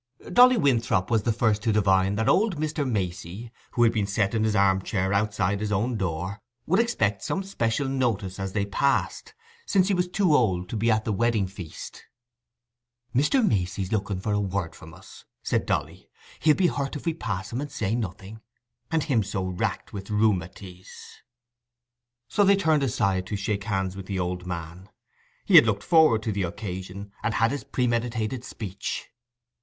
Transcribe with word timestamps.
Dolly 0.33 0.57
Winthrop 0.57 1.11
was 1.11 1.21
the 1.21 1.31
first 1.31 1.61
to 1.61 1.71
divine 1.71 2.15
that 2.15 2.27
old 2.27 2.57
Mr. 2.57 2.89
Macey, 2.89 3.51
who 3.73 3.83
had 3.83 3.93
been 3.93 4.07
set 4.07 4.33
in 4.33 4.43
his 4.43 4.55
arm 4.55 4.81
chair 4.81 5.13
outside 5.13 5.59
his 5.59 5.71
own 5.71 5.95
door, 5.95 6.39
would 6.65 6.79
expect 6.79 7.21
some 7.23 7.43
special 7.43 7.87
notice 7.87 8.39
as 8.39 8.53
they 8.53 8.65
passed, 8.65 9.35
since 9.67 9.89
he 9.89 9.93
was 9.93 10.07
too 10.07 10.33
old 10.35 10.69
to 10.69 10.75
be 10.75 10.89
at 10.89 11.05
the 11.05 11.13
wedding 11.13 11.45
feast. 11.45 12.05
"Mr. 13.15 13.47
Macey's 13.47 13.91
looking 13.91 14.19
for 14.19 14.33
a 14.33 14.39
word 14.39 14.73
from 14.73 14.91
us," 14.95 15.25
said 15.43 15.67
Dolly; 15.67 16.09
"he'll 16.39 16.55
be 16.55 16.65
hurt 16.65 16.95
if 16.95 17.05
we 17.05 17.13
pass 17.13 17.51
him 17.53 17.61
and 17.61 17.71
say 17.71 17.93
nothing—and 17.93 19.03
him 19.03 19.21
so 19.21 19.43
racked 19.45 19.93
with 19.93 20.09
rheumatiz." 20.09 21.21
So 22.27 22.43
they 22.43 22.55
turned 22.55 22.81
aside 22.81 23.27
to 23.27 23.35
shake 23.35 23.65
hands 23.65 23.95
with 23.95 24.07
the 24.07 24.17
old 24.17 24.47
man. 24.47 24.89
He 25.45 25.57
had 25.57 25.67
looked 25.67 25.83
forward 25.83 26.23
to 26.23 26.31
the 26.31 26.41
occasion, 26.41 27.11
and 27.21 27.35
had 27.35 27.51
his 27.51 27.63
premeditated 27.63 28.43
speech. 28.43 29.07